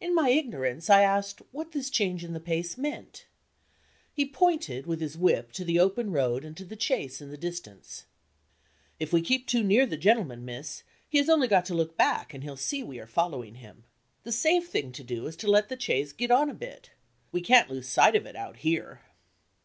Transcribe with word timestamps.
In 0.00 0.14
my 0.14 0.28
ignorance, 0.28 0.88
I 0.88 1.02
asked 1.02 1.42
what 1.50 1.72
this 1.72 1.90
change 1.90 2.22
in 2.22 2.34
the 2.34 2.38
pace 2.38 2.78
meant. 2.78 3.26
He 4.12 4.24
pointed 4.24 4.86
with 4.86 5.00
his 5.00 5.18
whip 5.18 5.50
to 5.54 5.64
the 5.64 5.80
open 5.80 6.12
road 6.12 6.44
and 6.44 6.56
to 6.56 6.64
the 6.64 6.78
chaise 6.78 7.20
in 7.20 7.30
the 7.32 7.36
distance. 7.36 8.04
"If 9.00 9.12
we 9.12 9.20
keep 9.22 9.48
too 9.48 9.64
near 9.64 9.84
the 9.84 9.96
gentleman, 9.96 10.44
miss, 10.44 10.84
he 11.08 11.18
has 11.18 11.28
only 11.28 11.48
got 11.48 11.64
to 11.64 11.74
look 11.74 11.96
back, 11.96 12.32
and 12.32 12.44
he'll 12.44 12.56
see 12.56 12.84
we 12.84 13.00
are 13.00 13.08
following 13.08 13.56
him. 13.56 13.82
The 14.22 14.30
safe 14.30 14.68
thing 14.68 14.92
to 14.92 15.02
do 15.02 15.26
is 15.26 15.34
to 15.38 15.50
let 15.50 15.68
the 15.68 15.80
chaise 15.80 16.12
get 16.12 16.30
on 16.30 16.48
a 16.48 16.54
bit. 16.54 16.90
We 17.32 17.40
can't 17.40 17.68
lose 17.68 17.88
sight 17.88 18.14
of 18.14 18.24
it, 18.24 18.36
out 18.36 18.58
here." 18.58 19.00